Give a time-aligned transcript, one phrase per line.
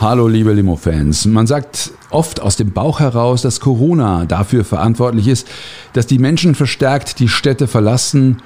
[0.00, 1.26] Hallo liebe Limo-Fans.
[1.26, 5.46] Man sagt oft aus dem Bauch heraus, dass Corona dafür verantwortlich ist,
[5.92, 8.38] dass die Menschen verstärkt die Städte verlassen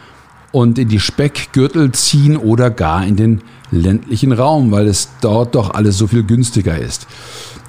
[0.51, 5.73] und in die Speckgürtel ziehen oder gar in den ländlichen Raum, weil es dort doch
[5.75, 7.07] alles so viel günstiger ist.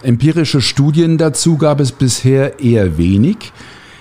[0.01, 3.53] Empirische Studien dazu gab es bisher eher wenig.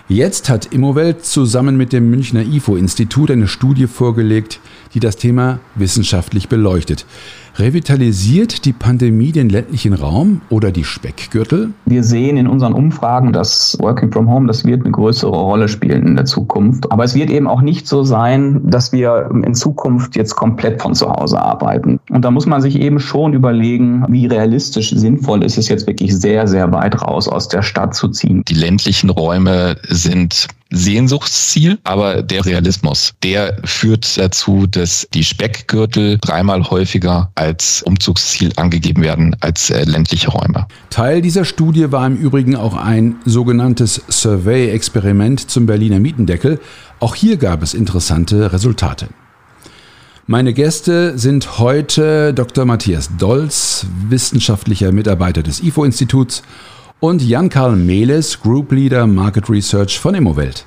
[0.09, 4.61] Jetzt hat Immowelt zusammen mit dem Münchner IFO-Institut eine Studie vorgelegt,
[4.95, 7.05] die das Thema wissenschaftlich beleuchtet.
[7.57, 11.73] Revitalisiert die Pandemie den ländlichen Raum oder die Speckgürtel?
[11.87, 16.05] Wir sehen in unseren Umfragen, dass Working from Home, das wird eine größere Rolle spielen
[16.05, 16.91] in der Zukunft.
[16.91, 20.97] Aber es wird eben auch nicht so sein, dass wir in Zukunft jetzt komplett von
[20.97, 22.01] zu Hause arbeiten.
[22.11, 26.17] Und da muss man sich eben schon überlegen, wie realistisch sinnvoll ist es jetzt wirklich
[26.17, 28.43] sehr, sehr weit raus aus der Stadt zu ziehen.
[28.49, 36.69] Die ländlichen Räume sind Sehnsuchtsziel, aber der Realismus, der führt dazu, dass die Speckgürtel dreimal
[36.71, 40.67] häufiger als Umzugsziel angegeben werden als äh, ländliche Räume.
[40.91, 46.61] Teil dieser Studie war im Übrigen auch ein sogenanntes Survey-Experiment zum Berliner Mietendeckel.
[47.01, 49.09] Auch hier gab es interessante Resultate.
[50.27, 52.65] Meine Gäste sind heute Dr.
[52.65, 56.43] Matthias Dolz, wissenschaftlicher Mitarbeiter des IFO-Instituts
[57.01, 60.67] und Jan-Karl Mehles, Group Leader Market Research von Immowelt.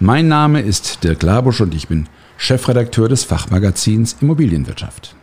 [0.00, 5.14] Mein Name ist Dirk Labusch und ich bin Chefredakteur des Fachmagazins Immobilienwirtschaft.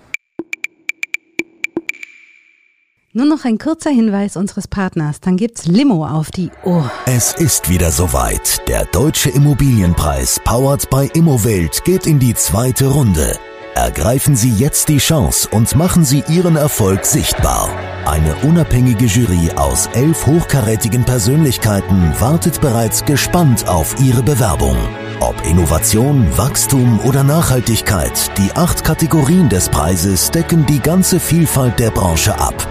[3.16, 6.90] Nur noch ein kurzer Hinweis unseres Partners, dann gibt's Limo auf die Ohr.
[7.06, 8.68] Es ist wieder soweit.
[8.68, 13.38] Der Deutsche Immobilienpreis, powered by Immowelt, geht in die zweite Runde.
[13.76, 17.72] Ergreifen Sie jetzt die Chance und machen Sie Ihren Erfolg sichtbar.
[18.06, 24.78] Eine unabhängige Jury aus elf hochkarätigen Persönlichkeiten wartet bereits gespannt auf Ihre Bewerbung.
[25.22, 31.90] Ob Innovation, Wachstum oder Nachhaltigkeit, die acht Kategorien des Preises decken die ganze Vielfalt der
[31.90, 32.68] Branche ab.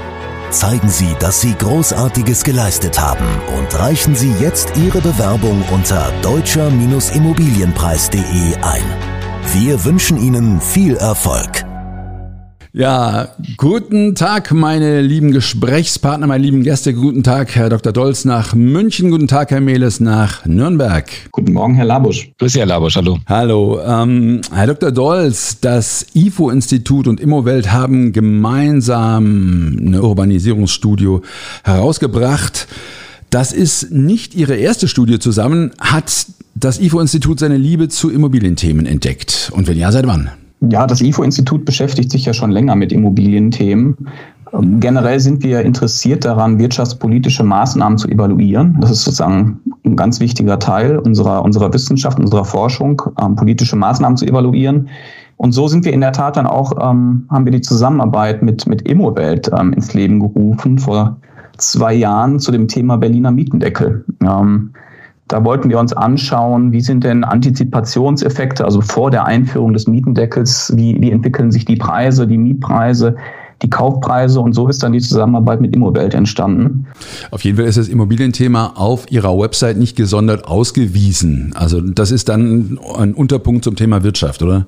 [0.50, 3.26] Zeigen Sie, dass Sie Großartiges geleistet haben
[3.58, 9.11] und reichen Sie jetzt Ihre Bewerbung unter deutscher-immobilienpreis.de ein.
[9.50, 11.64] Wir wünschen Ihnen viel Erfolg.
[12.72, 16.94] Ja, guten Tag, meine lieben Gesprächspartner, meine lieben Gäste.
[16.94, 17.92] Guten Tag, Herr Dr.
[17.92, 19.10] Dolz nach München.
[19.10, 21.04] Guten Tag, Herr Mehles nach Nürnberg.
[21.32, 22.30] Guten Morgen, Herr Labusch.
[22.38, 23.18] Grüß Sie, Herr Labusch, hallo.
[23.26, 24.90] Hallo, ähm, Herr Dr.
[24.90, 31.18] Dolz, das IFO-Institut und Immowelt haben gemeinsam eine Urbanisierungsstudie
[31.64, 32.68] herausgebracht.
[33.28, 35.72] Das ist nicht Ihre erste Studie zusammen.
[35.78, 39.50] Hat das IFO-Institut seine Liebe zu Immobilienthemen entdeckt?
[39.54, 40.30] Und wenn ja, seit wann?
[40.70, 43.96] Ja, das IFO-Institut beschäftigt sich ja schon länger mit Immobilienthemen.
[44.52, 48.76] Ähm, generell sind wir interessiert daran, wirtschaftspolitische Maßnahmen zu evaluieren.
[48.80, 54.16] Das ist sozusagen ein ganz wichtiger Teil unserer, unserer Wissenschaft, unserer Forschung, ähm, politische Maßnahmen
[54.16, 54.88] zu evaluieren.
[55.36, 58.66] Und so sind wir in der Tat dann auch, ähm, haben wir die Zusammenarbeit mit,
[58.68, 61.16] mit Immowelt ähm, ins Leben gerufen vor
[61.58, 64.04] zwei Jahren zu dem Thema Berliner Mietendeckel.
[64.22, 64.72] Ähm,
[65.28, 70.72] da wollten wir uns anschauen, wie sind denn Antizipationseffekte, also vor der Einführung des Mietendeckels,
[70.76, 73.16] wie, wie entwickeln sich die Preise, die Mietpreise,
[73.62, 76.86] die Kaufpreise und so ist dann die Zusammenarbeit mit Immowelt entstanden.
[77.30, 81.52] Auf jeden Fall ist das Immobilienthema auf Ihrer Website nicht gesondert ausgewiesen.
[81.54, 84.66] Also das ist dann ein Unterpunkt zum Thema Wirtschaft, oder?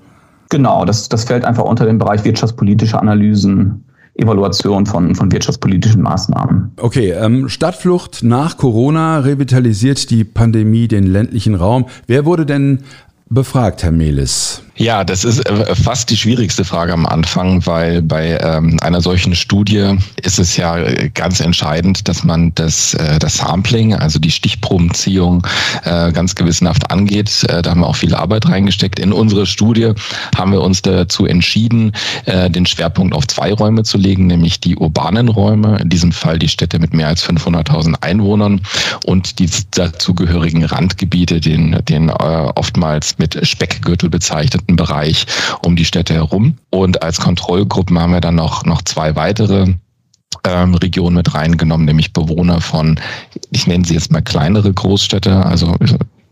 [0.51, 3.85] Genau, das, das fällt einfach unter den Bereich wirtschaftspolitische Analysen
[4.17, 6.73] Evaluation von, von wirtschaftspolitischen Maßnahmen.
[6.77, 11.87] Okay, ähm, Stadtflucht nach Corona revitalisiert die Pandemie den ländlichen Raum.
[12.07, 12.81] Wer wurde denn
[13.29, 14.63] befragt, Herr Melis?
[14.77, 19.37] Ja, das ist äh, fast die schwierigste Frage am Anfang, weil bei ähm, einer solchen
[19.37, 20.77] Studie ist es ja
[21.15, 25.47] ganz entscheidend, dass man das, äh, das Sampling, also die Stichprobenziehung,
[25.85, 27.45] äh, ganz gewissenhaft angeht.
[27.49, 28.99] Äh, da haben wir auch viel Arbeit reingesteckt.
[28.99, 29.93] In unsere Studie
[30.37, 31.93] haben wir uns dazu entschieden,
[32.25, 36.41] äh, den Schwerpunkt auf zwei Räume zu legen, nämlich die urbanen Räume, in diesem Fall
[36.41, 38.61] die Städte mit mehr als 500.000 Einwohnern
[39.07, 42.13] und die dazugehörigen Randgebiete, den, den äh,
[43.15, 45.27] oftmals mit Speckgürtel bezeichnet bestimmten Bereich
[45.63, 46.57] um die Städte herum.
[46.71, 49.75] Und als Kontrollgruppen haben wir dann noch, noch zwei weitere
[50.45, 52.99] ähm, Regionen mit reingenommen, nämlich Bewohner von,
[53.51, 55.75] ich nenne sie jetzt mal kleinere Großstädte, also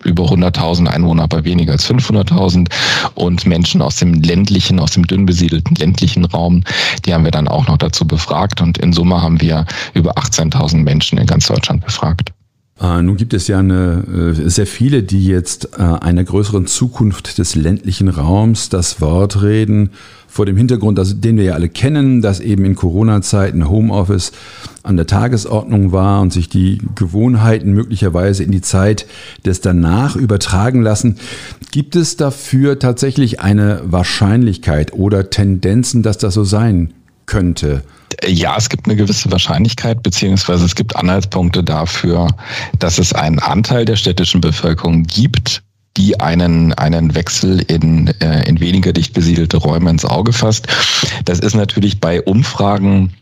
[0.04, 2.68] über 100.000 Einwohner, aber weniger als 500.000
[3.14, 6.64] und Menschen aus dem ländlichen, aus dem dünn besiedelten ländlichen Raum,
[7.04, 9.64] die haben wir dann auch noch dazu befragt und in Summe haben wir
[9.94, 12.32] über 18.000 Menschen in ganz Deutschland befragt.
[12.82, 17.38] Äh, nun gibt es ja eine, äh, sehr viele, die jetzt äh, einer größeren Zukunft
[17.38, 19.90] des ländlichen Raums das Wort reden,
[20.26, 24.32] vor dem Hintergrund, den wir ja alle kennen, dass eben in Corona-Zeiten Homeoffice
[24.82, 29.06] an der Tagesordnung war und sich die Gewohnheiten möglicherweise in die Zeit
[29.44, 31.16] des danach übertragen lassen.
[31.70, 36.94] Gibt es dafür tatsächlich eine Wahrscheinlichkeit oder Tendenzen, dass das so sein
[37.26, 37.82] könnte?
[38.26, 42.28] Ja, es gibt eine gewisse Wahrscheinlichkeit, beziehungsweise es gibt Anhaltspunkte dafür,
[42.78, 45.62] dass es einen Anteil der städtischen Bevölkerung gibt,
[45.96, 50.68] die einen, einen Wechsel in, äh, in weniger dicht besiedelte Räume ins Auge fasst.
[51.24, 53.12] Das ist natürlich bei Umfragen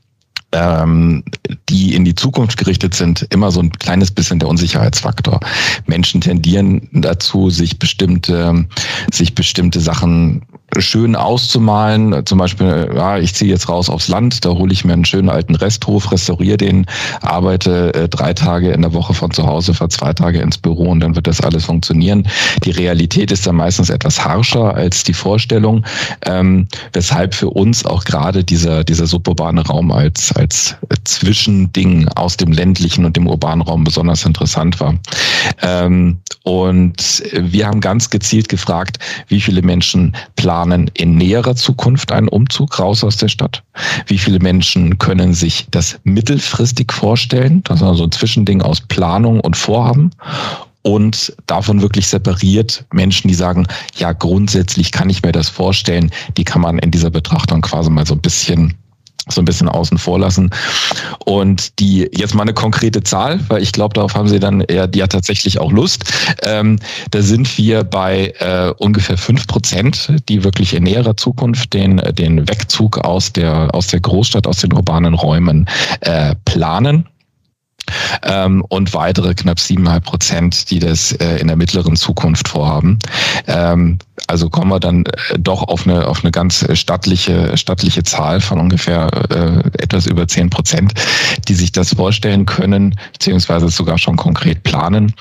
[0.52, 1.22] ähm,
[1.68, 5.40] die in die Zukunft gerichtet sind, immer so ein kleines bisschen der Unsicherheitsfaktor.
[5.86, 8.66] Menschen tendieren dazu, sich bestimmte,
[9.12, 10.42] sich bestimmte Sachen
[10.78, 12.24] schön auszumalen.
[12.26, 15.28] Zum Beispiel, ja, ich ziehe jetzt raus aufs Land, da hole ich mir einen schönen
[15.28, 16.86] alten Resthof, restauriere den,
[17.22, 20.84] arbeite äh, drei Tage in der Woche von zu Hause, fahre zwei Tage ins Büro
[20.90, 22.28] und dann wird das alles funktionieren.
[22.64, 25.84] Die Realität ist dann meistens etwas harscher als die Vorstellung,
[26.26, 32.52] ähm, weshalb für uns auch gerade dieser, dieser suburbane Raum als, als Zwischending aus dem
[32.52, 34.94] ländlichen und dem urbanen Raum besonders interessant war.
[35.62, 42.12] Ähm, und wir haben ganz gezielt gefragt, wie viele Menschen planen, planen in näherer Zukunft
[42.12, 43.62] einen Umzug raus aus der Stadt?
[44.06, 47.62] Wie viele Menschen können sich das mittelfristig vorstellen?
[47.64, 50.10] Das ist also ein Zwischending aus Planung und Vorhaben
[50.82, 53.66] und davon wirklich separiert Menschen, die sagen,
[53.96, 58.06] ja, grundsätzlich kann ich mir das vorstellen, die kann man in dieser Betrachtung quasi mal
[58.06, 58.74] so ein bisschen
[59.32, 60.50] so ein bisschen außen vor lassen.
[61.24, 64.86] Und die, jetzt mal eine konkrete Zahl, weil ich glaube, darauf haben Sie dann ja,
[64.94, 66.04] ja tatsächlich auch Lust.
[66.42, 66.78] Ähm,
[67.10, 72.48] da sind wir bei äh, ungefähr fünf Prozent, die wirklich in näherer Zukunft den, den
[72.48, 75.66] Wegzug aus der, aus der Großstadt, aus den urbanen Räumen
[76.00, 77.06] äh, planen
[78.22, 82.98] ähm, und weitere knapp siebeneinhalb Prozent, die das äh, in der mittleren Zukunft vorhaben.
[83.46, 83.98] Ähm,
[84.30, 88.58] also kommen wir dann äh, doch auf eine, auf eine ganz stattliche, stattliche Zahl von
[88.58, 90.94] ungefähr äh, etwas über zehn Prozent,
[91.48, 95.12] die sich das vorstellen können, beziehungsweise sogar schon konkret planen.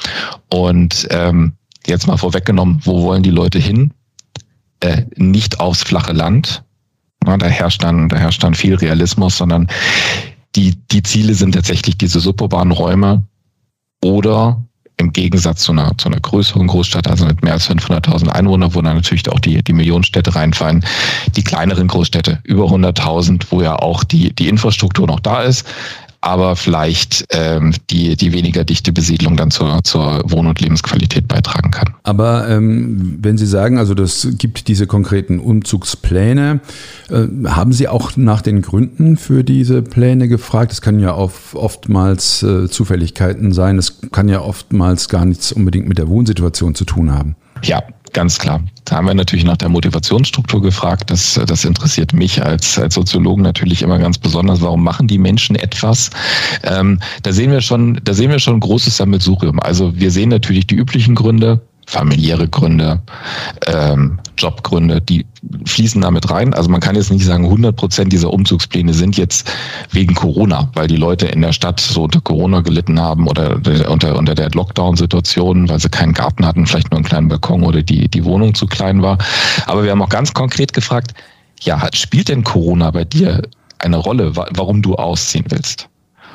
[0.50, 1.54] Und ähm,
[1.88, 3.92] jetzt mal vorweggenommen, wo wollen die Leute hin?
[4.80, 6.64] Äh, nicht aufs flache Land.
[7.26, 9.68] Ja, da herrscht dann, da herrscht dann viel Realismus, sondern
[10.56, 13.24] die, die Ziele sind tatsächlich diese suburbanen Räume
[14.04, 14.64] oder
[15.00, 18.82] im Gegensatz zu einer, zu einer größeren Großstadt, also mit mehr als 500.000 Einwohnern, wo
[18.82, 20.84] dann natürlich auch die, die Millionenstädte reinfallen,
[21.36, 25.66] die kleineren Großstädte, über 100.000, wo ja auch die, die Infrastruktur noch da ist,
[26.22, 31.72] aber vielleicht ähm, die, die weniger dichte Besiedlung dann zur, zur Wohn- und Lebensqualität beitragen
[31.72, 31.96] kann.
[32.04, 36.60] Aber ähm, wenn Sie sagen, also das gibt diese konkreten Umzugspläne,
[37.10, 40.74] äh, haben Sie auch nach den Gründen für diese Pläne gefragt?
[40.74, 45.88] Es kann ja oft, oftmals äh, Zufälligkeiten sein, es kann ja oftmals gar nichts unbedingt
[45.88, 47.36] mit der Wohnsituation zu tun haben.
[47.64, 47.82] Ja,
[48.14, 48.62] Ganz klar.
[48.86, 51.12] Da haben wir natürlich nach der Motivationsstruktur gefragt.
[51.12, 54.62] Das, das interessiert mich als, als Soziologen natürlich immer ganz besonders.
[54.62, 56.10] Warum machen die Menschen etwas?
[56.64, 59.60] Ähm, da sehen wir schon, da sehen wir schon ein großes Sammelsurium.
[59.60, 63.02] Also wir sehen natürlich die üblichen Gründe, familiäre Gründe,
[63.66, 65.26] ähm, Jobgründe, die
[65.66, 66.54] fließen damit rein.
[66.54, 69.52] Also man kann jetzt nicht sagen, 100 Prozent dieser Umzugspläne sind jetzt
[69.92, 74.16] wegen Corona, weil die Leute in der Stadt so unter Corona gelitten haben oder unter,
[74.16, 78.08] unter der Lockdown-Situation, weil sie keinen Garten hatten, vielleicht nur einen kleinen Balkon oder die,
[78.08, 79.18] die Wohnung zu klein war.
[79.66, 81.16] Aber wir haben auch ganz konkret gefragt,
[81.62, 83.42] ja, spielt denn Corona bei dir
[83.80, 85.89] eine Rolle, warum du ausziehen willst?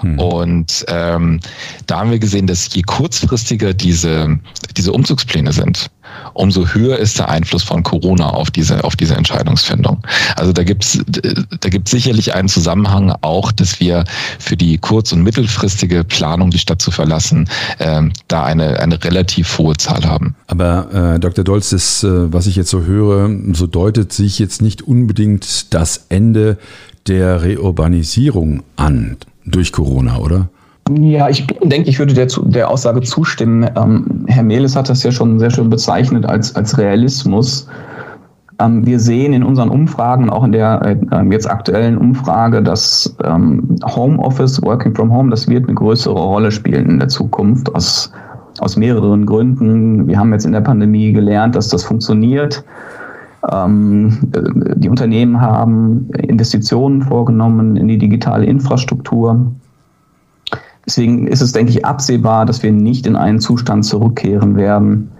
[0.04, 0.18] Mhm.
[0.18, 1.40] Und ähm,
[1.86, 4.38] da haben wir gesehen, dass je kurzfristiger diese,
[4.76, 5.90] diese Umzugspläne sind,
[6.34, 10.02] umso höher ist der Einfluss von Corona auf diese, auf diese Entscheidungsfindung.
[10.36, 14.04] Also da gibt's da gibt's sicherlich einen Zusammenhang auch, dass wir
[14.38, 19.58] für die kurz- und mittelfristige Planung, die Stadt zu verlassen, ähm, da eine, eine relativ
[19.58, 20.34] hohe Zahl haben.
[20.46, 21.44] Aber äh, Dr.
[21.44, 26.06] Dolz, das, äh, was ich jetzt so höre, so deutet sich jetzt nicht unbedingt das
[26.08, 26.58] Ende
[27.06, 30.48] der Reurbanisierung an durch Corona, oder?
[30.90, 33.68] Ja, ich denke, ich würde der, der Aussage zustimmen.
[33.74, 37.66] Ähm, Herr Mehles hat das ja schon sehr schön bezeichnet als, als Realismus.
[38.60, 43.76] Ähm, wir sehen in unseren Umfragen, auch in der äh, jetzt aktuellen Umfrage, dass ähm,
[43.84, 48.12] Homeoffice, Working from Home, das wird eine größere Rolle spielen in der Zukunft aus,
[48.60, 50.06] aus mehreren Gründen.
[50.06, 52.62] Wir haben jetzt in der Pandemie gelernt, dass das funktioniert.
[53.50, 54.18] Ähm,
[54.76, 59.52] die Unternehmen haben Investitionen vorgenommen in die digitale Infrastruktur.
[60.86, 65.10] Deswegen ist es, denke ich, absehbar, dass wir nicht in einen Zustand zurückkehren werden,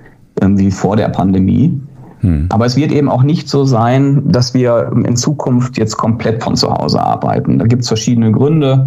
[0.40, 1.80] wie vor der Pandemie.
[2.20, 2.48] Hm.
[2.50, 6.56] Aber es wird eben auch nicht so sein, dass wir in Zukunft jetzt komplett von
[6.56, 7.58] zu Hause arbeiten.
[7.58, 8.86] Da gibt es verschiedene Gründe.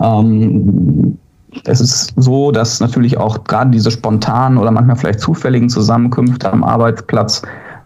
[0.00, 1.18] Ähm,
[1.64, 6.64] es ist so, dass natürlich auch gerade diese spontanen oder manchmal vielleicht zufälligen Zusammenkünfte am
[6.64, 7.42] Arbeitsplatz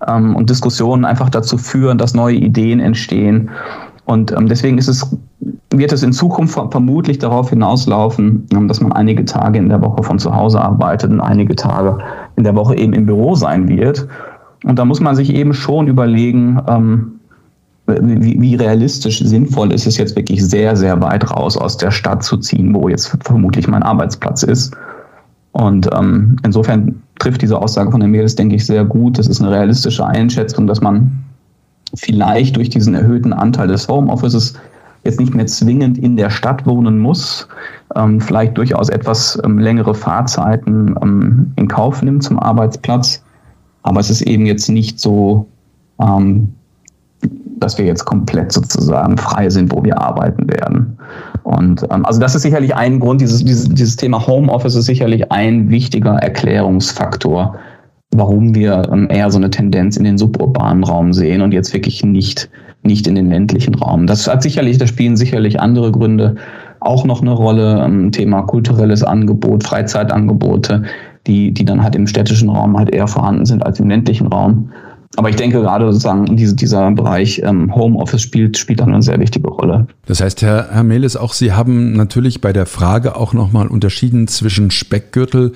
[0.06, 3.50] ähm, und Diskussionen einfach dazu führen, dass neue Ideen entstehen.
[4.04, 5.16] Und ähm, deswegen ist es,
[5.70, 10.02] wird es in Zukunft vermutlich darauf hinauslaufen, ähm, dass man einige Tage in der Woche
[10.02, 11.98] von zu Hause arbeitet und einige Tage
[12.36, 14.06] in der Woche eben im Büro sein wird.
[14.64, 17.12] Und da muss man sich eben schon überlegen, ähm,
[17.86, 22.22] wie, wie realistisch sinnvoll ist es jetzt wirklich sehr, sehr weit raus aus der Stadt
[22.24, 24.76] zu ziehen, wo jetzt vermutlich mein Arbeitsplatz ist.
[25.52, 29.18] Und ähm, insofern trifft diese Aussage von der Mädels, denke ich, sehr gut.
[29.18, 31.24] Das ist eine realistische Einschätzung, dass man
[31.94, 34.54] vielleicht durch diesen erhöhten Anteil des Homeoffices
[35.04, 37.48] jetzt nicht mehr zwingend in der Stadt wohnen muss,
[37.94, 43.22] ähm, vielleicht durchaus etwas ähm, längere Fahrzeiten ähm, in Kauf nimmt zum Arbeitsplatz.
[43.82, 45.46] Aber es ist eben jetzt nicht so,
[46.00, 46.52] ähm,
[47.58, 50.98] dass wir jetzt komplett sozusagen frei sind, wo wir arbeiten werden.
[51.46, 55.30] Und ähm, also das ist sicherlich ein Grund, dieses, dieses, dieses Thema Homeoffice ist sicherlich
[55.30, 57.54] ein wichtiger Erklärungsfaktor,
[58.10, 62.04] warum wir ähm, eher so eine Tendenz in den suburbanen Raum sehen und jetzt wirklich
[62.04, 62.50] nicht,
[62.82, 64.08] nicht in den ländlichen Raum.
[64.08, 66.34] Das hat sicherlich, da spielen sicherlich andere Gründe
[66.80, 67.80] auch noch eine Rolle.
[67.80, 70.82] Ähm, Thema kulturelles Angebot, Freizeitangebote,
[71.28, 74.72] die, die dann halt im städtischen Raum halt eher vorhanden sind als im ländlichen Raum.
[75.16, 79.18] Aber ich denke gerade sozusagen diese, dieser Bereich ähm, Homeoffice spielt, spielt dann eine sehr
[79.18, 79.86] wichtige Rolle.
[80.06, 84.28] Das heißt, Herr, Herr Meles, auch Sie haben natürlich bei der Frage auch nochmal unterschieden
[84.28, 85.52] zwischen Speckgürtel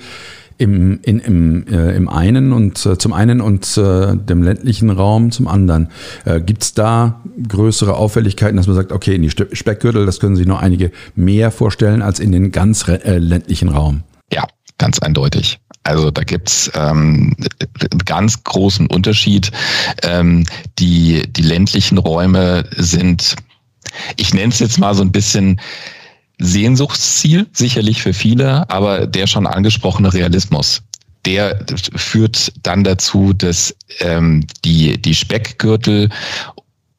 [0.57, 5.31] im, in, im, äh, im einen und äh, zum einen und äh, dem ländlichen Raum
[5.31, 5.89] zum anderen.
[6.25, 10.35] Äh, Gibt es da größere Auffälligkeiten, dass man sagt, okay, in die Speckgürtel, das können
[10.35, 14.03] Sie noch einige mehr vorstellen als in den ganz äh, ländlichen Raum?
[14.31, 14.43] Ja,
[14.77, 15.59] ganz eindeutig.
[15.83, 17.35] Also da gibt's ähm,
[17.91, 19.51] einen ganz großen Unterschied.
[20.03, 20.45] Ähm,
[20.79, 23.35] die, die ländlichen Räume sind,
[24.17, 25.59] ich nenne es jetzt mal so ein bisschen
[26.39, 30.83] Sehnsuchtsziel, sicherlich für viele, aber der schon angesprochene Realismus
[31.25, 31.63] der
[31.95, 36.09] führt dann dazu, dass ähm, die, die Speckgürtel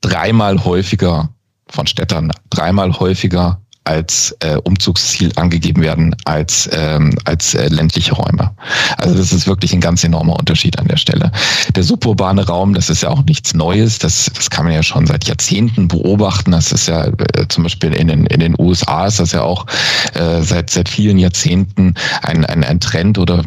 [0.01, 1.29] dreimal häufiger
[1.69, 8.51] von Städtern dreimal häufiger als äh, Umzugsziel angegeben werden als, ähm, als äh, ländliche Räume.
[8.97, 11.33] Also das ist wirklich ein ganz enormer Unterschied an der Stelle.
[11.75, 15.07] Der suburbane Raum, das ist ja auch nichts Neues, das, das kann man ja schon
[15.07, 16.53] seit Jahrzehnten beobachten.
[16.53, 19.67] Das ist ja äh, zum Beispiel in den, in den USA ist das ja auch
[20.15, 23.43] äh, seit, seit vielen Jahrzehnten ein, ein, ein Trend oder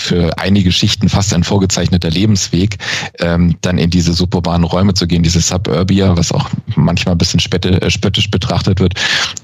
[0.00, 2.78] für einige Schichten fast ein vorgezeichneter Lebensweg,
[3.20, 7.40] ähm, dann in diese suburbanen Räume zu gehen, diese Suburbia, was auch manchmal ein bisschen
[7.40, 8.94] äh, spöttisch betrachtet wird.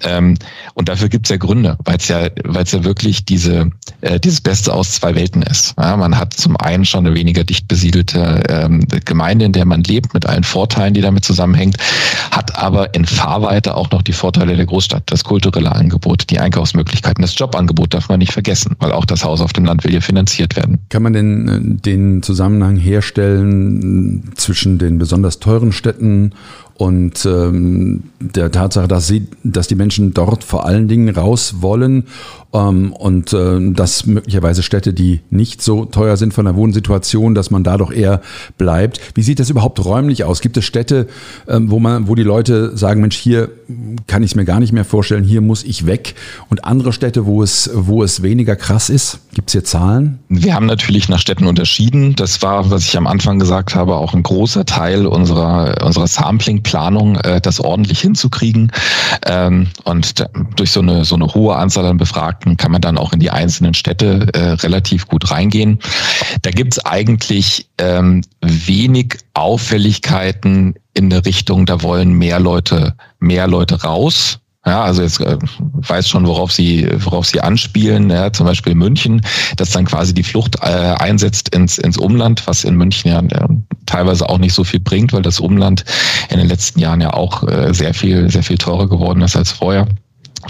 [0.02, 0.36] Ähm,
[0.74, 3.70] und dafür gibt es ja Gründe, weil es ja, weil es ja wirklich diese,
[4.00, 5.74] äh, dieses Beste aus zwei Welten ist.
[5.78, 9.82] Ja, man hat zum einen schon eine weniger dicht besiedelte ähm, Gemeinde, in der man
[9.82, 11.76] lebt, mit allen Vorteilen, die damit zusammenhängt,
[12.30, 17.22] hat aber in Fahrweite auch noch die Vorteile der Großstadt, das kulturelle Angebot, die Einkaufsmöglichkeiten,
[17.22, 20.00] das Jobangebot darf man nicht vergessen, weil auch das Haus auf dem Land will ja
[20.00, 20.78] finanziert finanziert werden.
[20.88, 26.32] Kann man denn äh, den Zusammenhang herstellen zwischen den besonders teuren Städten
[26.78, 32.04] und ähm, der Tatsache, dass sie, dass die Menschen dort vor allen Dingen raus wollen
[32.52, 37.50] ähm, und äh, dass möglicherweise Städte, die nicht so teuer sind von der Wohnsituation, dass
[37.50, 38.20] man da doch eher
[38.58, 39.00] bleibt.
[39.14, 40.40] Wie sieht das überhaupt räumlich aus?
[40.40, 41.06] Gibt es Städte,
[41.48, 43.50] ähm, wo man, wo die Leute sagen, Mensch, hier
[44.06, 46.14] kann ich es mir gar nicht mehr vorstellen, hier muss ich weg
[46.50, 49.20] und andere Städte, wo es, wo es weniger krass ist?
[49.34, 50.18] Gibt es hier Zahlen?
[50.28, 52.14] Wir haben natürlich nach Städten unterschieden.
[52.16, 56.06] Das war, was ich am Anfang gesagt habe, auch ein großer Teil unserer, unserer
[56.66, 58.72] Sampling-Planung, äh, das ordentlich hinzukriegen.
[59.24, 60.24] Ähm, und
[60.56, 63.30] durch so eine, so eine hohe Anzahl an Befragten kann man dann auch in die
[63.30, 65.78] einzelnen Städte äh, relativ gut reingehen.
[66.42, 73.46] Da gibt es eigentlich ähm, wenig Auffälligkeiten in der Richtung, da wollen mehr Leute, mehr
[73.46, 74.40] Leute raus.
[74.66, 78.10] Ja, also jetzt äh, weiß schon, worauf sie, worauf sie anspielen.
[78.10, 79.22] Ja, zum Beispiel München,
[79.56, 83.48] dass dann quasi die Flucht äh, einsetzt ins, ins Umland, was in München ja äh,
[83.86, 85.84] teilweise auch nicht so viel bringt, weil das Umland
[86.30, 89.52] in den letzten Jahren ja auch äh, sehr viel, sehr viel teurer geworden ist als
[89.52, 89.86] vorher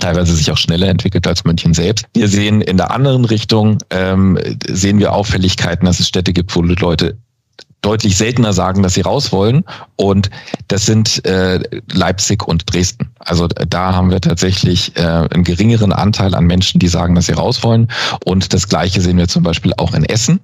[0.01, 2.07] teilweise sich auch schneller entwickelt als München selbst.
[2.15, 6.61] Wir sehen in der anderen Richtung, ähm, sehen wir Auffälligkeiten, dass es Städte gibt, wo
[6.61, 7.17] Leute
[7.83, 9.65] deutlich seltener sagen, dass sie raus wollen.
[9.97, 10.31] Und
[10.69, 11.61] das sind äh,
[11.93, 13.11] Leipzig und Dresden.
[13.19, 17.33] Also da haben wir tatsächlich äh, einen geringeren Anteil an Menschen, die sagen, dass sie
[17.33, 17.89] raus wollen.
[18.25, 20.41] Und das Gleiche sehen wir zum Beispiel auch in Essen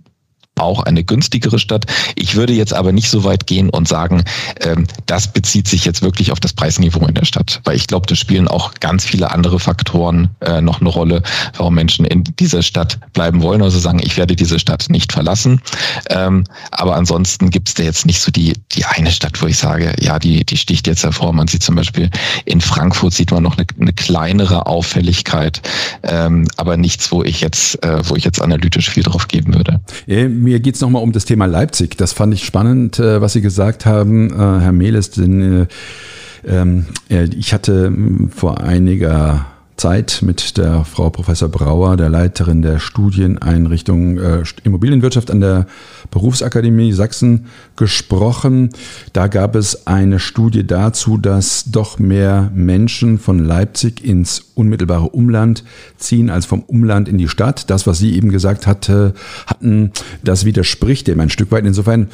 [0.59, 1.87] auch eine günstigere Stadt.
[2.15, 4.25] Ich würde jetzt aber nicht so weit gehen und sagen,
[4.61, 8.07] ähm, das bezieht sich jetzt wirklich auf das Preisniveau in der Stadt, weil ich glaube,
[8.07, 11.23] da spielen auch ganz viele andere Faktoren äh, noch eine Rolle,
[11.57, 15.61] warum Menschen in dieser Stadt bleiben wollen, also sagen, ich werde diese Stadt nicht verlassen.
[16.11, 19.57] Ähm, aber ansonsten gibt es da jetzt nicht so die, die eine Stadt, wo ich
[19.57, 21.33] sage, ja, die, die sticht jetzt hervor.
[21.33, 22.11] Man sieht zum Beispiel
[22.45, 25.63] in Frankfurt sieht man noch eine, eine kleinere Auffälligkeit,
[26.03, 29.81] ähm, aber nichts, wo ich jetzt, äh, wo ich jetzt analytisch viel drauf geben würde.
[30.07, 31.97] Ja, mir geht es nochmal um das Thema Leipzig.
[31.97, 35.67] Das fand ich spannend, äh, was Sie gesagt haben, äh, Herr Mehles, denn äh,
[36.47, 37.93] ähm, ich hatte
[38.35, 45.41] vor einiger Zeit mit der Frau Professor Brauer, der Leiterin der Studieneinrichtung äh, Immobilienwirtschaft an
[45.41, 45.67] der
[46.11, 48.71] Berufsakademie Sachsen gesprochen.
[49.13, 55.65] Da gab es eine Studie dazu, dass doch mehr Menschen von Leipzig ins unmittelbare Umland
[55.97, 57.71] ziehen als vom Umland in die Stadt.
[57.71, 59.15] Das, was Sie eben gesagt hatte,
[59.47, 61.65] hatten, das widerspricht dem ein Stück weit.
[61.65, 62.09] Insofern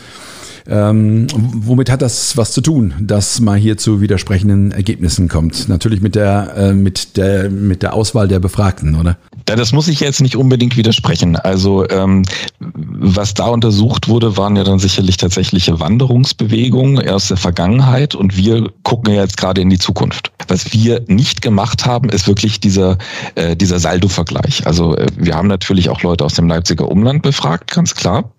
[0.68, 5.68] ähm, womit hat das was zu tun, dass man hier zu widersprechenden Ergebnissen kommt?
[5.68, 9.16] Natürlich mit der, äh, mit der, mit der Auswahl der Befragten, oder?
[9.48, 11.36] Ja, das muss ich jetzt nicht unbedingt widersprechen.
[11.36, 12.22] Also ähm,
[12.60, 18.70] was da untersucht wurde, waren ja dann sicherlich tatsächliche Wanderungsbewegungen aus der Vergangenheit und wir
[18.82, 20.32] gucken ja jetzt gerade in die Zukunft.
[20.48, 22.98] Was wir nicht gemacht haben, ist wirklich dieser,
[23.36, 24.66] äh, dieser Saldo-Vergleich.
[24.66, 28.32] Also äh, wir haben natürlich auch Leute aus dem Leipziger Umland befragt, ganz klar.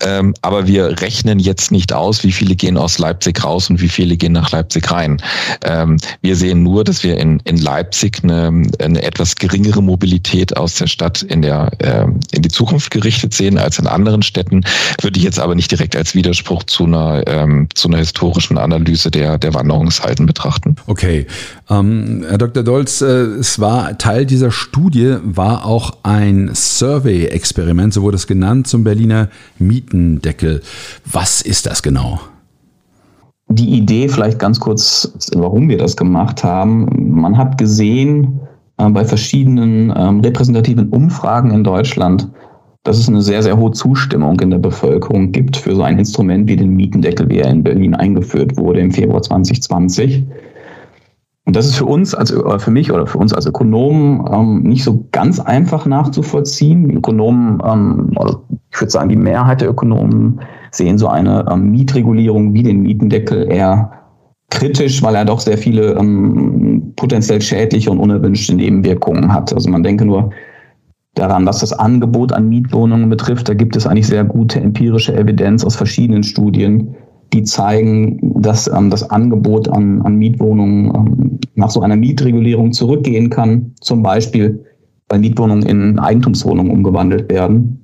[0.00, 3.88] Ähm, aber wir rechnen jetzt nicht aus, wie viele gehen aus Leipzig raus und wie
[3.88, 5.22] viele gehen nach Leipzig rein.
[5.64, 10.74] Ähm, wir sehen nur, dass wir in, in Leipzig eine, eine etwas geringere Mobilität aus
[10.76, 14.62] der Stadt in, der, äh, in die Zukunft gerichtet sehen als in anderen Städten,
[15.00, 19.10] würde ich jetzt aber nicht direkt als Widerspruch zu einer, ähm, zu einer historischen Analyse
[19.10, 20.76] der, der Wanderungshalten betrachten.
[20.86, 21.26] Okay.
[21.70, 22.62] Ähm, Herr Dr.
[22.62, 28.66] Dolz, äh, es war Teil dieser Studie, war auch ein Survey-Experiment, so wurde es genannt,
[28.66, 30.62] zum Berliner Mietendeckel.
[31.04, 32.20] Was ist das genau?
[33.48, 36.86] Die Idee, vielleicht ganz kurz, warum wir das gemacht haben.
[37.18, 38.40] Man hat gesehen
[38.76, 42.28] äh, bei verschiedenen ähm, repräsentativen Umfragen in Deutschland,
[42.84, 46.46] dass es eine sehr, sehr hohe Zustimmung in der Bevölkerung gibt für so ein Instrument
[46.46, 50.24] wie den Mietendeckel, wie er in Berlin eingeführt wurde im Februar 2020.
[51.48, 54.84] Und das ist für uns, als, für mich oder für uns als Ökonomen ähm, nicht
[54.84, 56.86] so ganz einfach nachzuvollziehen.
[56.86, 61.70] Die Ökonomen, ähm, also ich würde sagen, die Mehrheit der Ökonomen sehen so eine ähm,
[61.70, 63.90] Mietregulierung wie den Mietendeckel eher
[64.50, 69.50] kritisch, weil er doch sehr viele ähm, potenziell schädliche und unerwünschte Nebenwirkungen hat.
[69.50, 70.28] Also man denke nur
[71.14, 73.48] daran, was das Angebot an Mietwohnungen betrifft.
[73.48, 76.94] Da gibt es eigentlich sehr gute empirische Evidenz aus verschiedenen Studien,
[77.32, 83.30] die zeigen, dass ähm, das Angebot an, an Mietwohnungen ähm, nach so einer Mietregulierung zurückgehen
[83.30, 83.74] kann.
[83.80, 84.64] Zum Beispiel,
[85.08, 87.80] weil Mietwohnungen in Eigentumswohnungen umgewandelt werden.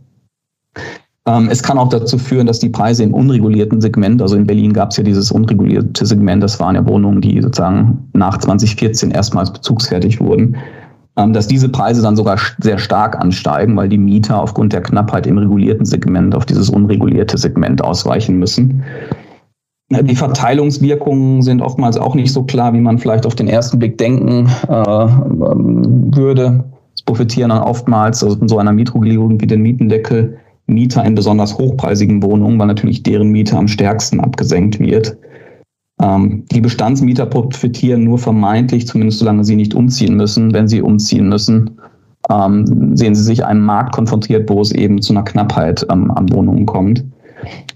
[1.26, 4.72] Ähm, es kann auch dazu führen, dass die Preise im unregulierten Segment, also in Berlin
[4.72, 9.50] gab es ja dieses unregulierte Segment, das waren ja Wohnungen, die sozusagen nach 2014 erstmals
[9.52, 10.57] bezugsfertig wurden,
[11.16, 15.26] ähm, dass diese Preise dann sogar sehr stark ansteigen, weil die Mieter aufgrund der Knappheit
[15.26, 18.83] im regulierten Segment auf dieses unregulierte Segment ausweichen müssen.
[20.02, 23.98] Die Verteilungswirkungen sind oftmals auch nicht so klar, wie man vielleicht auf den ersten Blick
[23.98, 26.64] denken äh, würde.
[26.94, 31.59] Es profitieren dann oftmals also von so einer Mietregulierung wie den Mietendeckel Mieter in besonders
[31.59, 35.16] hochpreisigen Wohnungen, weil natürlich deren Miete am stärksten abgesenkt wird.
[36.00, 40.52] Ähm, die Bestandsmieter profitieren nur vermeintlich, zumindest solange sie nicht umziehen müssen.
[40.52, 41.78] Wenn sie umziehen müssen,
[42.30, 46.33] ähm, sehen sie sich einem Markt konfrontiert, wo es eben zu einer Knappheit ähm, an
[46.33, 47.04] Wohnungen kommt.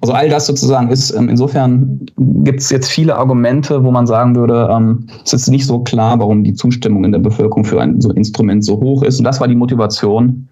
[0.01, 4.37] Also all das sozusagen ist, ähm, insofern gibt es jetzt viele Argumente, wo man sagen
[4.37, 8.01] würde, ähm, es ist nicht so klar, warum die Zustimmung in der Bevölkerung für ein
[8.01, 9.19] so Instrument so hoch ist.
[9.19, 10.49] Und das war die Motivation,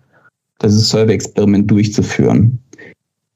[0.63, 2.59] dieses Survey-Experiment durchzuführen.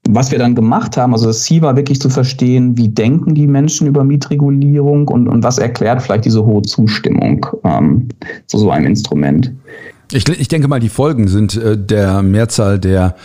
[0.09, 3.45] Was wir dann gemacht haben, also das Ziel war wirklich zu verstehen, wie denken die
[3.45, 8.09] Menschen über Mietregulierung und, und was erklärt vielleicht diese hohe Zustimmung ähm,
[8.47, 9.53] zu so einem Instrument.
[10.11, 13.15] Ich, ich denke mal, die Folgen sind äh, der Mehrzahl der,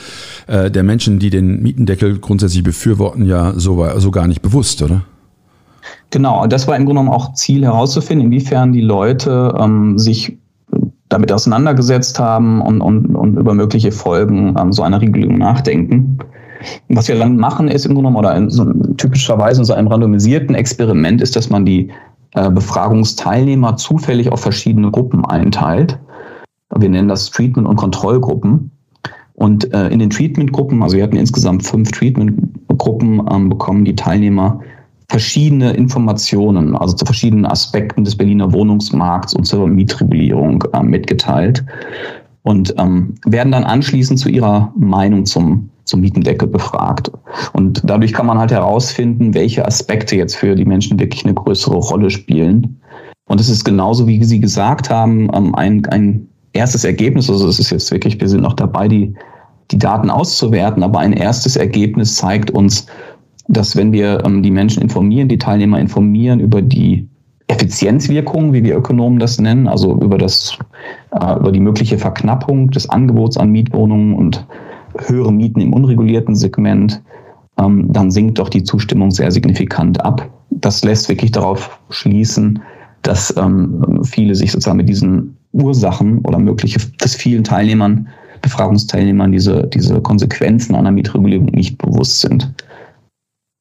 [0.46, 5.02] äh, der Menschen, die den Mietendeckel grundsätzlich befürworten, ja so, so gar nicht bewusst, oder?
[6.10, 10.38] Genau, das war im Grunde genommen auch Ziel herauszufinden, inwiefern die Leute ähm, sich
[11.08, 16.18] damit auseinandergesetzt haben und, und, und über mögliche Folgen ähm, so einer Regelung nachdenken.
[16.88, 18.64] Was wir dann machen, ist im Grunde genommen, oder in so,
[18.96, 21.90] typischerweise in so einem randomisierten Experiment, ist, dass man die
[22.34, 25.98] äh, Befragungsteilnehmer zufällig auf verschiedene Gruppen einteilt.
[26.74, 28.70] Wir nennen das Treatment- und Kontrollgruppen.
[29.34, 34.60] Und äh, in den Treatment-Gruppen, also wir hatten insgesamt fünf Treatment-Gruppen, ähm, bekommen die Teilnehmer
[35.08, 41.64] verschiedene Informationen, also zu verschiedenen Aspekten des Berliner Wohnungsmarkts und zur Mietregulierung äh, mitgeteilt
[42.42, 47.10] und ähm, werden dann anschließend zu ihrer Meinung zum zum Mietendeckel befragt.
[47.52, 51.76] Und dadurch kann man halt herausfinden, welche Aspekte jetzt für die Menschen wirklich eine größere
[51.76, 52.80] Rolle spielen.
[53.28, 57.58] Und es ist genauso, wie Sie gesagt haben, ähm, ein, ein erstes Ergebnis, also es
[57.58, 59.14] ist jetzt wirklich, wir sind noch dabei, die,
[59.70, 62.86] die Daten auszuwerten, aber ein erstes Ergebnis zeigt uns,
[63.48, 67.08] dass wenn wir ähm, die Menschen informieren, die Teilnehmer informieren über die
[67.48, 70.58] Effizienzwirkungen, wie wir Ökonomen das nennen, also über das,
[71.12, 74.44] äh, über die mögliche Verknappung des Angebots an Mietwohnungen und
[75.06, 77.02] höhere Mieten im unregulierten Segment,
[77.58, 80.28] ähm, dann sinkt doch die Zustimmung sehr signifikant ab.
[80.50, 82.60] Das lässt wirklich darauf schließen,
[83.02, 88.08] dass ähm, viele sich sozusagen mit diesen Ursachen oder mögliche, dass vielen Teilnehmern,
[88.42, 92.52] Befragungsteilnehmern diese, diese Konsequenzen einer Mietregulierung nicht bewusst sind.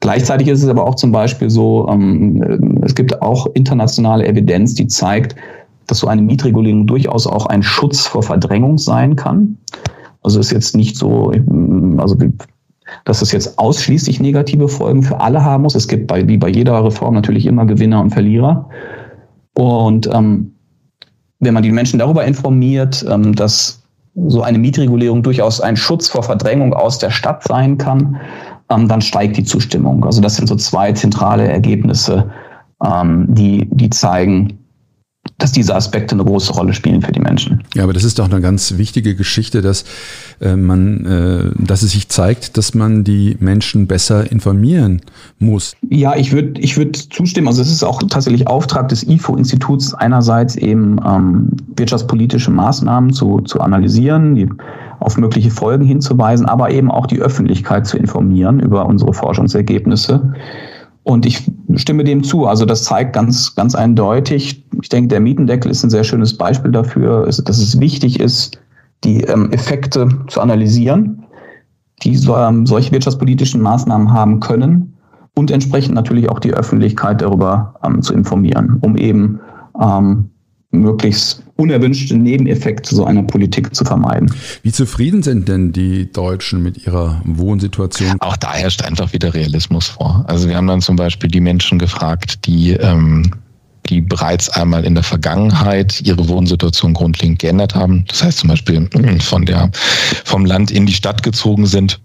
[0.01, 4.88] Gleichzeitig ist es aber auch zum Beispiel so, ähm, es gibt auch internationale Evidenz, die
[4.88, 5.36] zeigt,
[5.88, 9.58] dass so eine Mietregulierung durchaus auch ein Schutz vor Verdrängung sein kann.
[10.21, 11.31] Also ist jetzt nicht so,
[11.97, 12.17] also
[13.03, 15.75] dass es jetzt ausschließlich negative Folgen für alle haben muss.
[15.75, 18.69] Es gibt bei, wie bei jeder Reform natürlich immer Gewinner und Verlierer.
[19.55, 20.55] Und ähm,
[21.39, 23.82] wenn man die Menschen darüber informiert, ähm, dass
[24.28, 28.17] so eine Mietregulierung durchaus ein Schutz vor Verdrängung aus der Stadt sein kann,
[28.69, 30.06] ähm, dann steigt die Zustimmung.
[30.06, 32.32] Also das sind so zwei zentrale Ergebnisse,
[32.84, 34.64] ähm, die, die zeigen,
[35.38, 37.62] dass diese Aspekte eine große Rolle spielen für die Menschen.
[37.74, 39.84] Ja, aber das ist doch eine ganz wichtige Geschichte, dass
[40.39, 45.02] äh, man, äh, dass es sich zeigt, dass man die Menschen besser informieren
[45.38, 45.76] muss.
[45.89, 47.48] Ja, ich würde ich würde zustimmen.
[47.48, 53.60] Also es ist auch tatsächlich Auftrag des IFO-Instituts einerseits eben ähm, wirtschaftspolitische Maßnahmen zu, zu
[53.60, 54.50] analysieren, die
[55.02, 60.34] auf mögliche Folgen hinzuweisen, aber eben auch die Öffentlichkeit zu informieren über unsere Forschungsergebnisse.
[61.06, 61.44] Und ich
[61.76, 62.48] stimme dem zu.
[62.48, 66.72] Also das zeigt ganz, ganz eindeutig, ich denke, der Mietendeckel ist ein sehr schönes Beispiel
[66.72, 68.60] dafür, dass es wichtig ist,
[69.04, 71.24] die ähm, Effekte zu analysieren,
[72.02, 74.98] die ähm, solche wirtschaftspolitischen Maßnahmen haben können
[75.36, 79.39] und entsprechend natürlich auch die Öffentlichkeit darüber ähm, zu informieren, um eben
[80.72, 84.34] möglichst unerwünschte Nebeneffekte so einer Politik zu vermeiden.
[84.63, 88.18] Wie zufrieden sind denn die Deutschen mit ihrer Wohnsituation?
[88.20, 90.26] Auch da herrscht einfach wieder Realismus vor.
[90.28, 93.32] Also wir haben dann zum Beispiel die Menschen gefragt, die ähm,
[93.89, 98.06] die bereits einmal in der Vergangenheit ihre Wohnsituation grundlegend geändert haben.
[98.08, 98.89] Das heißt zum Beispiel
[99.22, 99.70] von der,
[100.24, 102.00] vom Land in die Stadt gezogen sind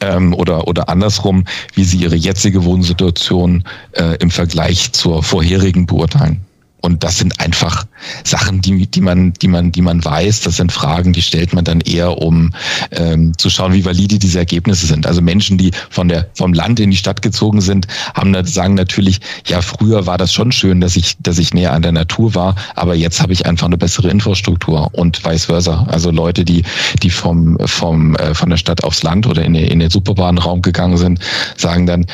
[0.00, 6.44] ähm, oder, oder andersrum, wie sie ihre jetzige Wohnsituation äh, im Vergleich zur vorherigen beurteilen.
[6.80, 7.84] Und das sind einfach
[8.24, 10.40] Sachen, die, die man, die man, die man weiß.
[10.42, 12.52] Das sind Fragen, die stellt man dann eher, um
[12.90, 15.06] ähm, zu schauen, wie valide diese Ergebnisse sind.
[15.06, 19.20] Also Menschen, die von der vom Land in die Stadt gezogen sind, haben sagen natürlich,
[19.46, 22.54] ja, früher war das schon schön, dass ich, dass ich näher an der Natur war,
[22.74, 25.86] aber jetzt habe ich einfach eine bessere Infrastruktur und vice versa.
[25.88, 26.64] Also Leute, die,
[27.02, 30.96] die vom, vom, äh, von der Stadt aufs Land oder in, in den Superbahnraum gegangen
[30.96, 31.20] sind,
[31.56, 32.06] sagen dann,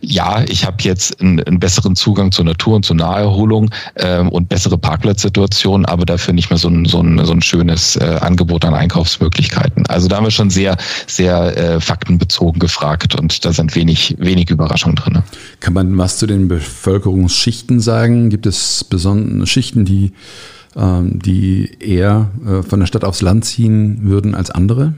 [0.00, 4.48] ja, ich habe jetzt einen, einen, besseren Zugang zur Natur und zur Naherholung ähm, und
[4.48, 8.64] bessere Parkplatzsituationen, aber dafür nicht mehr so ein, so ein, so ein schönes äh, Angebot
[8.64, 9.86] an Einkaufsmöglichkeiten.
[9.86, 14.50] Also da haben wir schon sehr, sehr äh, faktenbezogen gefragt und da sind wenig, wenig
[14.50, 15.22] Überraschungen drin.
[15.60, 18.30] Kann man was zu den Bevölkerungsschichten sagen?
[18.30, 20.12] Gibt es besondere Schichten, die,
[20.76, 24.94] ähm, die eher äh, von der Stadt aufs Land ziehen würden als andere?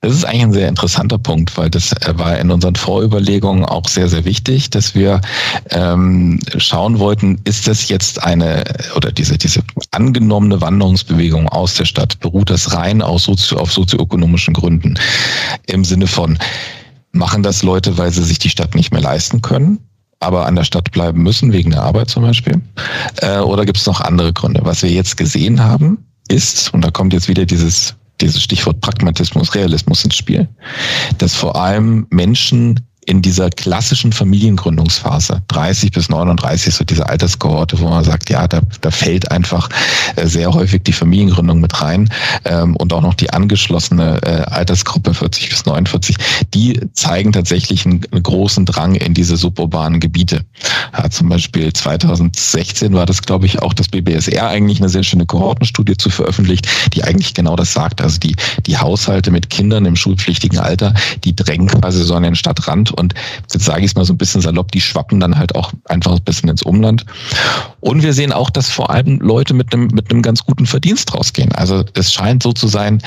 [0.00, 3.88] Das ist eigentlich ein sehr interessanter Punkt, weil das äh, war in unseren Vorüberlegungen auch
[3.88, 5.20] sehr, sehr wichtig, dass wir
[5.70, 12.20] ähm, schauen wollten, ist das jetzt eine oder diese, diese angenommene Wanderungsbewegung aus der Stadt,
[12.20, 14.94] beruht das rein aus sozio, auf sozioökonomischen Gründen?
[15.66, 16.38] Im Sinne von,
[17.10, 19.80] machen das Leute, weil sie sich die Stadt nicht mehr leisten können?
[20.20, 22.60] aber an der Stadt bleiben müssen, wegen der Arbeit zum Beispiel?
[23.22, 24.60] Äh, oder gibt es noch andere Gründe?
[24.64, 29.54] Was wir jetzt gesehen haben, ist, und da kommt jetzt wieder dieses dieses Stichwort Pragmatismus,
[29.54, 30.48] Realismus ins Spiel,
[31.18, 37.88] dass vor allem Menschen in dieser klassischen Familiengründungsphase, 30 bis 39, so diese Alterskohorte, wo
[37.88, 39.70] man sagt, ja, da, da fällt einfach
[40.16, 42.10] äh, sehr häufig die Familiengründung mit rein
[42.44, 46.16] ähm, und auch noch die angeschlossene äh, Altersgruppe 40 bis 49,
[46.52, 50.44] die zeigen tatsächlich einen, einen großen Drang in diese suburbanen Gebiete.
[50.92, 55.24] Ja, zum Beispiel 2016 war das, glaube ich, auch das BBSR eigentlich eine sehr schöne
[55.24, 58.02] Kohortenstudie zu veröffentlicht, die eigentlich genau das sagt.
[58.02, 60.92] Also die, die Haushalte mit Kindern im schulpflichtigen Alter,
[61.24, 63.14] die drängen quasi so an den Stadtrand und
[63.52, 66.12] jetzt sage ich es mal so ein bisschen salopp, die schwappen dann halt auch einfach
[66.12, 67.04] ein bisschen ins Umland.
[67.80, 71.14] Und wir sehen auch, dass vor allem Leute mit einem, mit einem ganz guten Verdienst
[71.14, 71.52] rausgehen.
[71.52, 73.00] Also es scheint so zu sein,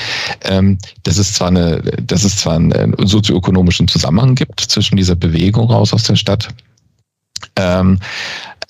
[0.44, 5.70] ähm, dass es zwar eine, dass es zwar einen sozioökonomischen Zusammenhang gibt zwischen dieser Bewegung
[5.70, 6.48] raus aus der Stadt,
[7.56, 7.98] Ähm,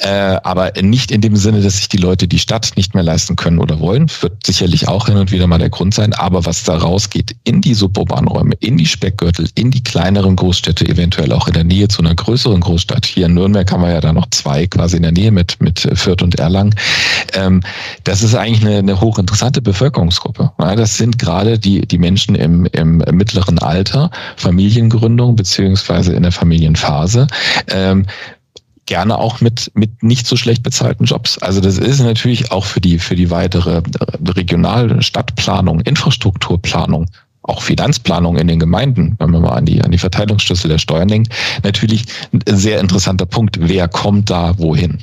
[0.03, 3.37] äh, aber nicht in dem Sinne, dass sich die Leute die Stadt nicht mehr leisten
[3.37, 4.11] können oder wollen.
[4.21, 6.13] Wird sicherlich auch hin und wieder mal der Grund sein.
[6.13, 10.89] Aber was da rausgeht in die suburbanen Räume, in die Speckgürtel, in die kleineren Großstädte,
[10.89, 13.07] eventuell auch in der Nähe zu einer größeren Großstadt.
[13.07, 15.89] Hier in Nürnberg haben wir ja da noch zwei quasi in der Nähe mit, mit
[15.95, 16.75] Fürth und Erlangen.
[17.35, 17.63] Ähm,
[18.03, 20.51] das ist eigentlich eine, eine hochinteressante Bevölkerungsgruppe.
[20.59, 26.33] Ja, das sind gerade die, die Menschen im, im mittleren Alter, Familiengründung beziehungsweise in der
[26.33, 27.29] Familienphase.
[27.69, 28.07] Ähm,
[28.87, 31.39] gerne auch mit, mit nicht so schlecht bezahlten Jobs.
[31.39, 33.83] Also das ist natürlich auch für die, für die weitere
[34.27, 37.07] regionale Stadtplanung, Infrastrukturplanung,
[37.43, 41.09] auch Finanzplanung in den Gemeinden, wenn man mal an die, an die Verteilungsschlüssel der Steuern
[41.09, 43.57] denkt, natürlich ein sehr interessanter Punkt.
[43.61, 44.99] Wer kommt da wohin?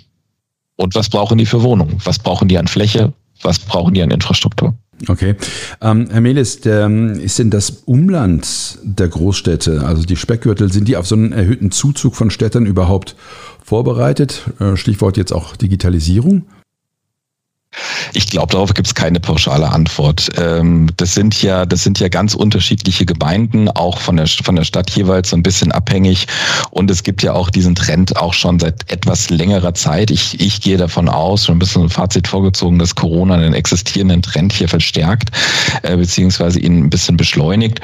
[0.76, 1.98] Und was brauchen die für Wohnungen?
[2.04, 3.14] Was brauchen die an Fläche?
[3.42, 4.74] Was brauchen die an Infrastruktur?
[5.08, 5.36] Okay.
[5.82, 10.98] Ähm, Herr Melis, der, ist denn das Umland der Großstädte, also die Speckgürtel, sind die
[10.98, 13.16] auf so einen erhöhten Zuzug von Städtern überhaupt
[13.64, 14.50] vorbereitet?
[14.60, 16.44] Äh, Stichwort jetzt auch Digitalisierung.
[18.14, 20.30] Ich glaube, darauf gibt es keine pauschale Antwort.
[20.38, 24.64] Ähm, das sind ja, das sind ja ganz unterschiedliche Gemeinden, auch von der von der
[24.64, 26.28] Stadt jeweils so ein bisschen abhängig.
[26.72, 30.10] Und es gibt ja auch diesen Trend auch schon seit etwas längerer Zeit.
[30.12, 34.22] Ich, ich gehe davon aus, schon ein bisschen ein Fazit vorgezogen, dass Corona einen existierenden
[34.22, 35.30] Trend hier verstärkt,
[35.84, 37.80] äh, beziehungsweise ihn ein bisschen beschleunigt.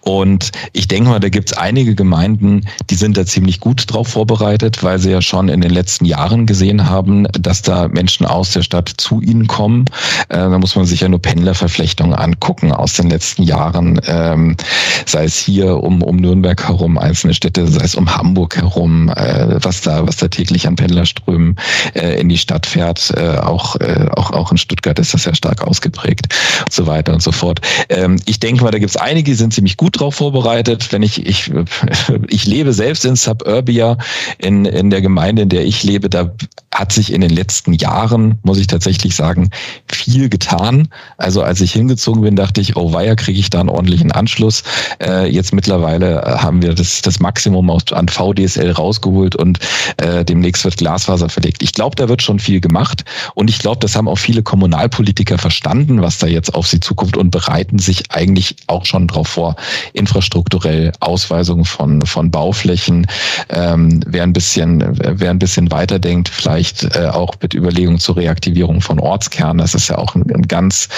[0.00, 4.08] Und ich denke mal, da gibt es einige Gemeinden, die sind da ziemlich gut drauf
[4.08, 8.52] vorbereitet, weil sie ja schon in den letzten Jahren gesehen haben, dass da Menschen aus
[8.52, 9.86] der Stadt zu ihnen kommen.
[10.28, 14.56] Äh, da muss man sich ja nur Pendlerverflechtungen angucken aus den letzten Jahren, ähm,
[15.04, 19.56] sei es hier um, um Nürnberg herum, einzelne Städte, sei es um Hamburg herum, äh,
[19.62, 21.56] was da, was da täglich an Pendlerströmen
[21.94, 23.12] äh, in die Stadt fährt.
[23.16, 26.28] Äh, auch, äh, auch, auch in Stuttgart ist das ja stark ausgeprägt
[26.64, 27.60] und so weiter und so fort.
[27.88, 30.92] Ähm, ich denke mal, da gibt es einige, die sind ziemlich gut drauf vorbereitet.
[30.92, 31.52] Wenn ich, ich,
[32.28, 33.98] ich lebe selbst in Suburbia,
[34.38, 36.32] in, in der Gemeinde, in der ich lebe, da
[36.72, 39.50] hat sich in den letzten Jahren, muss ich tatsächlich sagen,
[39.86, 40.88] viel getan.
[41.16, 44.62] Also als ich hingezogen bin, dachte ich, oh weia, kriege ich da einen ordentlichen Anschluss.
[45.02, 49.58] Äh, jetzt mittlerweile äh, haben wir das, das Maximum aus, an VDSL rausgeholt und
[49.96, 51.62] äh, demnächst wird Glasfaser verlegt.
[51.62, 55.38] Ich glaube, da wird schon viel gemacht und ich glaube, das haben auch viele Kommunalpolitiker
[55.38, 59.56] verstanden, was da jetzt auf sie zukommt und bereiten sich eigentlich auch schon darauf vor.
[59.92, 63.06] Infrastrukturell Ausweisung von, von Bauflächen,
[63.48, 68.80] ähm, wer ein bisschen, wer ein bisschen weiterdenkt, vielleicht äh, auch mit Überlegungen zur Reaktivierung
[68.80, 69.58] von Ortskernen.
[69.58, 70.88] Das ist ja auch ein, ein ganz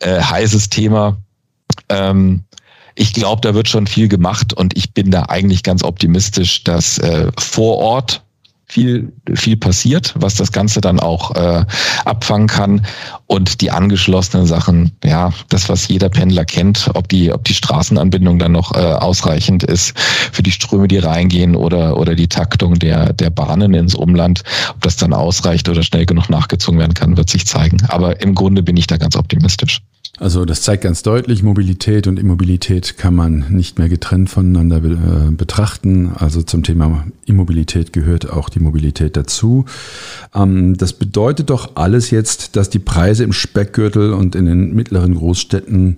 [0.00, 1.16] äh, heißes Thema.
[1.88, 2.44] Ähm,
[2.94, 6.98] ich glaube, da wird schon viel gemacht und ich bin da eigentlich ganz optimistisch, dass
[6.98, 8.22] äh, vor Ort
[8.66, 11.64] viel, viel passiert, was das Ganze dann auch äh,
[12.04, 12.86] abfangen kann.
[13.26, 18.38] Und die angeschlossenen Sachen, ja, das, was jeder Pendler kennt, ob die, ob die Straßenanbindung
[18.38, 23.12] dann noch äh, ausreichend ist für die Ströme, die reingehen oder, oder die Taktung der,
[23.12, 27.30] der Bahnen ins Umland, ob das dann ausreicht oder schnell genug nachgezogen werden kann, wird
[27.30, 27.78] sich zeigen.
[27.88, 29.80] Aber im Grunde bin ich da ganz optimistisch.
[30.18, 35.32] Also das zeigt ganz deutlich, Mobilität und Immobilität kann man nicht mehr getrennt voneinander äh,
[35.32, 36.12] betrachten.
[36.14, 39.64] Also zum Thema Immobilität gehört auch die Mobilität dazu.
[40.32, 45.16] Ähm, das bedeutet doch alles jetzt, dass die Preise im Speckgürtel und in den mittleren
[45.16, 45.96] Großstädten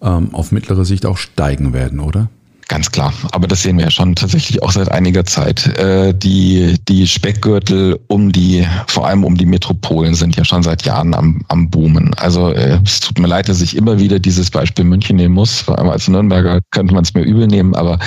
[0.00, 2.30] ähm, auf mittlere Sicht auch steigen werden, oder?
[2.72, 5.66] Ganz klar, aber das sehen wir ja schon tatsächlich auch seit einiger Zeit.
[5.76, 10.86] Äh, die, die Speckgürtel um die, vor allem um die Metropolen sind ja schon seit
[10.86, 12.14] Jahren am, am Boomen.
[12.14, 15.60] Also äh, es tut mir leid, dass ich immer wieder dieses Beispiel München nehmen muss.
[15.60, 17.98] Vor allem als Nürnberger könnte man es mir übel nehmen, aber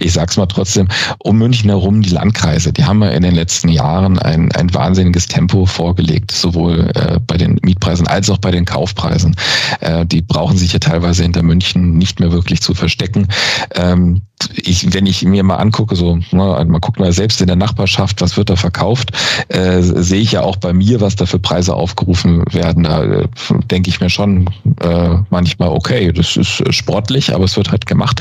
[0.00, 0.88] ich sag's mal trotzdem,
[1.20, 5.28] um München herum die Landkreise, die haben ja in den letzten Jahren ein, ein wahnsinniges
[5.28, 9.34] Tempo vorgelegt, sowohl äh, bei den Mietpreisen als auch bei den Kaufpreisen.
[9.80, 13.26] Äh, die brauchen sich ja teilweise hinter München nicht mehr wirklich zu verstecken.
[13.74, 14.09] Ähm,
[14.54, 18.20] ich, wenn ich mir mal angucke, so, ne, man guckt mal selbst in der Nachbarschaft,
[18.20, 19.12] was wird da verkauft,
[19.48, 22.84] äh, sehe ich ja auch bei mir, was da für Preise aufgerufen werden.
[22.84, 23.28] Da äh,
[23.70, 24.48] denke ich mir schon
[24.80, 28.20] äh, manchmal, okay, das ist sportlich, aber es wird halt gemacht.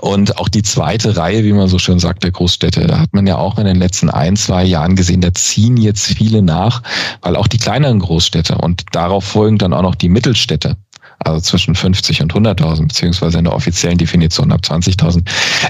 [0.00, 3.26] Und auch die zweite Reihe, wie man so schön sagt, der Großstädte, da hat man
[3.26, 6.82] ja auch in den letzten ein, zwei Jahren gesehen, da ziehen jetzt viele nach,
[7.22, 10.76] weil auch die kleineren Großstädte und darauf folgen dann auch noch die Mittelstädte,
[11.18, 15.22] also zwischen 50 und 100.000, beziehungsweise in der offiziellen Definition ab 20.000,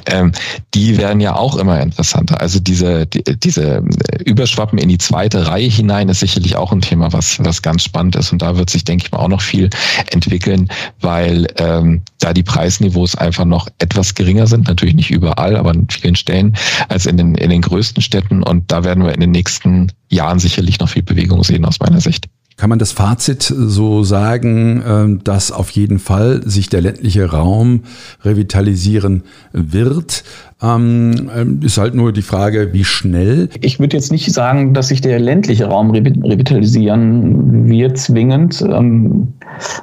[0.07, 0.33] ähm,
[0.75, 2.41] die werden ja auch immer interessanter.
[2.41, 3.83] Also diese, die, diese
[4.25, 8.17] Überschwappen in die zweite Reihe hinein ist sicherlich auch ein Thema, was, was ganz spannend
[8.17, 8.33] ist.
[8.33, 9.71] Und da wird sich, denke ich mal, auch noch viel
[10.11, 10.69] entwickeln,
[11.01, 15.87] weil ähm, da die Preisniveaus einfach noch etwas geringer sind, natürlich nicht überall, aber an
[15.91, 16.57] vielen Stellen,
[16.89, 18.43] als in den, in den größten Städten.
[18.43, 22.01] Und da werden wir in den nächsten Jahren sicherlich noch viel Bewegung sehen aus meiner
[22.01, 22.27] Sicht.
[22.57, 27.83] Kann man das Fazit so sagen, ähm, dass auf jeden Fall sich der ländliche Raum
[28.25, 30.25] revitalisieren wird.
[30.63, 33.51] Ähm, ähm, ist halt nur die Frage, wie schnell.
[33.61, 38.63] Ich würde jetzt nicht sagen, dass sich der ländliche Raum revitalisieren wird zwingend.
[38.63, 39.35] ein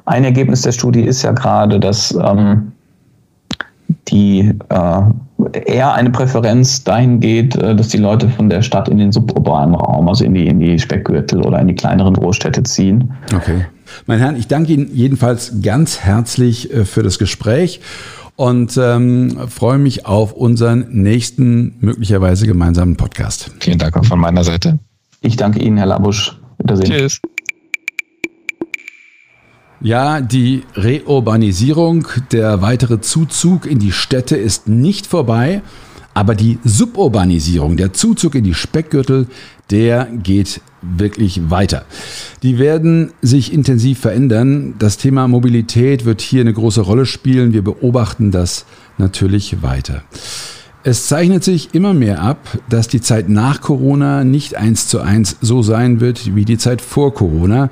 [0.06, 2.18] Ergebnis der Studie ist ja gerade, dass
[4.08, 5.02] die äh,
[5.66, 9.76] eher eine Präferenz dahin geht, äh, dass die Leute von der Stadt in den suburbanen
[9.76, 13.14] Raum, also in die, in die Speckgürtel oder in die kleineren Großstädte ziehen.
[13.34, 13.66] Okay.
[14.06, 17.82] Mein Herr, ich danke Ihnen jedenfalls ganz herzlich äh, für das Gespräch
[18.36, 23.52] und ähm, freue mich auf unseren nächsten möglicherweise gemeinsamen Podcast.
[23.60, 24.80] Vielen Dank auch von meiner Seite.
[25.22, 26.40] Ich danke Ihnen, Herr Labusch.
[26.58, 26.90] Wiedersehen.
[26.90, 27.22] Tschüss.
[29.84, 35.62] Ja, die Reurbanisierung, der weitere Zuzug in die Städte ist nicht vorbei,
[36.14, 39.28] aber die Suburbanisierung, der Zuzug in die Speckgürtel,
[39.72, 41.84] der geht wirklich weiter.
[42.44, 44.76] Die werden sich intensiv verändern.
[44.80, 47.52] Das Thema Mobilität wird hier eine große Rolle spielen.
[47.52, 48.66] Wir beobachten das
[48.98, 50.04] natürlich weiter.
[50.86, 55.36] Es zeichnet sich immer mehr ab, dass die Zeit nach Corona nicht eins zu eins
[55.42, 57.70] so sein wird wie die Zeit vor Corona.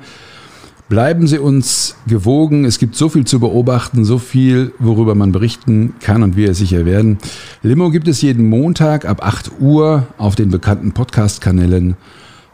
[0.92, 2.66] Bleiben Sie uns gewogen.
[2.66, 6.84] Es gibt so viel zu beobachten, so viel, worüber man berichten kann und wir sicher
[6.84, 7.16] werden.
[7.62, 11.96] Limo gibt es jeden Montag ab 8 Uhr auf den bekannten Podcast-Kanälen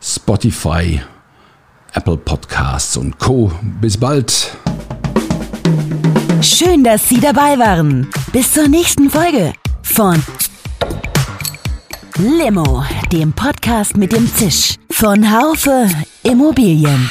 [0.00, 1.00] Spotify,
[1.94, 3.50] Apple Podcasts und Co.
[3.80, 4.56] Bis bald.
[6.40, 8.06] Schön, dass Sie dabei waren.
[8.32, 10.14] Bis zur nächsten Folge von
[12.16, 15.88] Limo, dem Podcast mit dem Zisch von Haufe
[16.22, 17.10] Immobilien.